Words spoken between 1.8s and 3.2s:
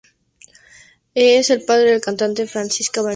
de la cantante Francisca Valenzuela.